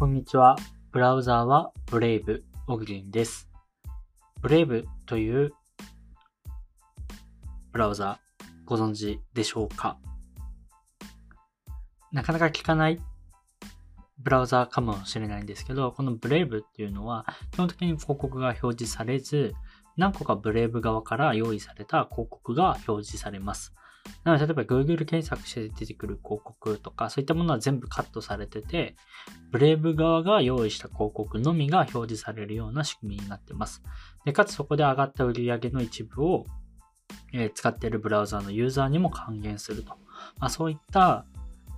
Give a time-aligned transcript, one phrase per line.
[0.00, 0.56] こんにちは。
[0.92, 3.50] ブラウザーはブレイブ、オグリンです。
[4.40, 5.52] ブレイブという
[7.70, 9.98] ブラウザーご存知でしょうか？
[12.12, 12.98] なかなか聞かない
[14.18, 19.52] ブラウザーかもしれないんですけど、このブレイブっていうのは基本的に広告が表示されず、
[19.98, 23.74] 何個かブレイブ側から用意された広告が表示されます。
[24.24, 28.96] なので、例えば Google 検索して出てくる広告とか、そういったものは全部カットされてて、
[29.50, 33.82] ブレイブ側が用意した広告のみが表示されるような仕組みになってます。
[34.24, 36.46] で、かつそこで上がった売り上げの一部を、
[37.32, 39.96] えー使っているブラウザーのユーザーにも還元すると。
[40.38, 41.26] まあ、そういった、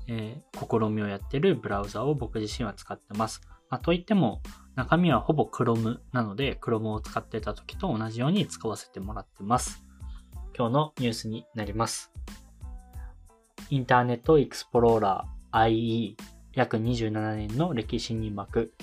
[0.09, 3.41] えー試みをやっているブラウザーを僕自身は使ってます。
[3.71, 4.43] まあ、といっても、
[4.75, 9.85] 中身はほぼ Chrome なので、Chrome を使ってた時と同じように使わせてもらってます。
[10.57, 12.13] 今日のニュースになります。
[13.71, 16.17] インターネットエクスプローラー IE
[16.55, 18.75] 約27年の歴史に巻く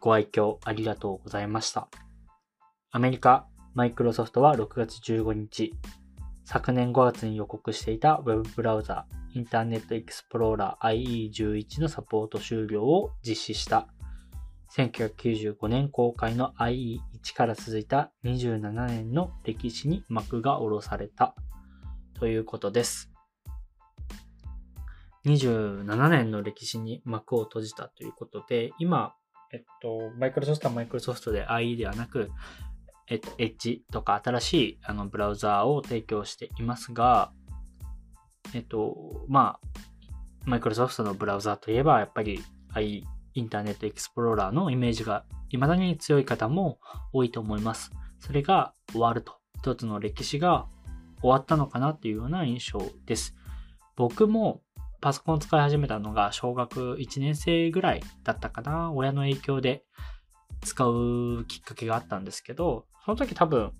[0.00, 1.88] ご愛嬌ありがとうございました。
[2.90, 5.74] アメリカ、マイクロソフトは6月15日、
[6.44, 13.88] 昨年5月に予告していた Web ブラウザインターネットエクスプローラー IE11 のサポート終了を実施した。
[14.76, 17.00] 1995年公開の IE1
[17.32, 21.34] から続いた27年の歴史に幕が下ろされた
[22.18, 23.10] ということです。
[25.26, 29.14] 27年の歴史に幕を閉じたということで、今、
[29.52, 32.30] えっと、マイクロソフトはマイクロソフトで IE ではなく、
[33.08, 37.32] えっと、Edge とか新しいあのブラウザーを提供していますが、
[38.54, 39.68] えっと、まあ、
[40.44, 42.42] マイクロソフトのブラウザーといえば、やっぱり
[42.74, 43.02] IE、
[43.34, 46.78] インターネットエクスプローラーのイメージが未だに強い方も
[47.12, 47.92] 多いと思います。
[48.20, 49.34] それが終わると。
[49.58, 50.66] 一つの歴史が
[51.20, 53.34] 終わったのかなっていうような印象です。
[53.96, 54.62] 僕も
[55.00, 58.92] パソコンを使い始めたのが小学1年生ぐらいだったかな。
[58.92, 59.84] 親の影響で
[60.62, 63.72] 使うきっかけがあったんですけど、その時多分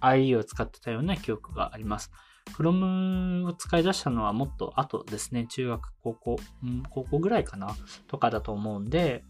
[0.00, 2.10] IE を使ってたような記憶があります。
[2.52, 5.46] Chrome を使い出したのはもっと後ですね。
[5.46, 6.36] 中学、高校、
[6.90, 7.74] 高校ぐらいかな
[8.06, 9.24] とかだと思うんで、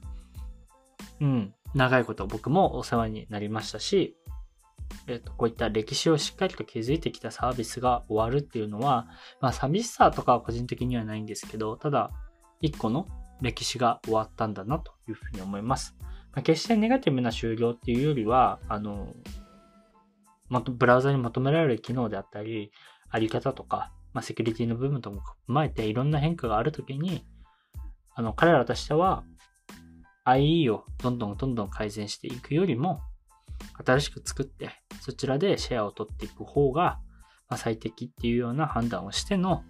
[1.20, 4.16] うん、長いこと僕もお世話になりましたし、
[5.06, 9.08] えっと、こういった歴史をしっかりと築いてきたサービスが終わるっていうのは、
[9.40, 12.10] まあ寂しさとかは個人的にはないんですけど、ただ、
[12.60, 13.06] 一個の
[13.40, 15.96] 歴史が終わったんだなというふうに思います。
[16.32, 19.12] まあ、決してネガティブな終了っていうよりは、あの、
[20.48, 22.72] もっとブラウザに求められる機能であったり、
[23.10, 27.26] あり方とか、まあ、セキュリティの部分とも踏まえていろんな変化があるときに、
[28.14, 29.24] あの、彼らとしては、
[30.26, 33.00] IE をどんどんどんどん改善していくよりも、
[33.84, 34.70] 新しく作って、
[35.00, 36.98] そちらでシェアを取っていく方が、
[37.48, 39.62] ま、最適っていうような判断をしての、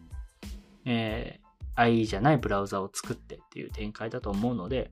[0.86, 4.90] えー、IE じゃないブラウザを作ってっていう展開だと思うので、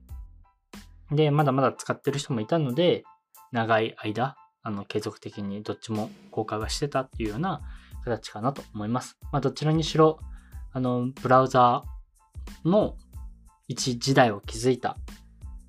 [1.11, 3.03] で、まだまだ使ってる人もいたので、
[3.51, 7.61] 長い間、あの、継続的にどっちも効果がしてたっていうような
[8.03, 9.17] 形かなと思います。
[9.31, 10.19] まあ、どちらにしろ、
[10.73, 11.83] あの、ブラウザ
[12.63, 12.97] の
[13.67, 14.97] 一時代を築いた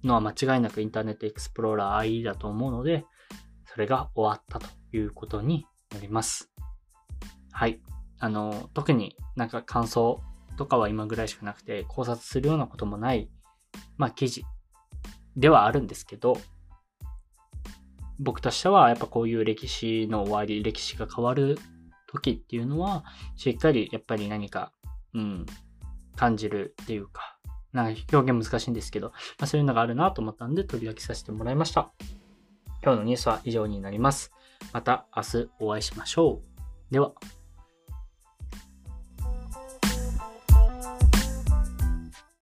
[0.04, 3.04] のは間違いなくインターネットエクスプローラー IE だと思うので、
[3.64, 6.50] それが終わったということになります。
[7.52, 7.80] はい。
[8.18, 10.22] あの、特になんか感想
[10.56, 13.30] とかは今ぐらいしかなくて、考察するようなこともない、
[13.96, 14.44] まあ記事
[15.36, 16.36] ではあるんですけど、
[18.18, 21.58] 僕としてはやっぱこういう歴史の終わり、歴史が変わる
[22.08, 23.04] 時っていうのは、
[23.36, 24.72] しっかりやっぱり何か、
[25.14, 25.46] うん、
[26.14, 27.38] 感じるっていうか、
[27.76, 31.92] なんか表現難しいんですけど、まあ、そういうのがあるなと思ったんで取り上げさせてもらいました。
[32.82, 34.32] 今日のニュースは以上になります。
[34.72, 36.40] また明日お会いしましょ
[36.90, 36.92] う。
[36.92, 37.12] では。